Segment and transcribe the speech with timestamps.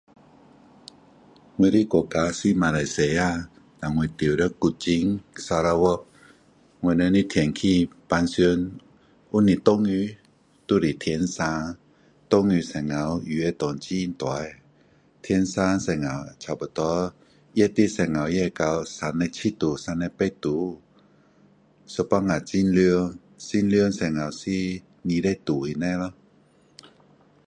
[1.59, 3.19] 我的国家是马来西亚。
[3.79, 5.83] 但我住在古晋，砂劳越。
[6.83, 7.67] 我们的天气
[8.09, 8.31] 平常
[9.29, 10.17] 不是下雨，
[10.67, 11.27] 就是天晴。
[11.27, 11.77] 下
[12.31, 14.49] 雨的时候，雨会下很大。
[15.21, 17.13] 天晴的时候，差不多，
[17.53, 20.81] 热的时候也会到三十七度，三十八度。
[21.93, 24.25] 有时候很凉，很凉的时候
[25.03, 26.11] 也是二十度以内咯。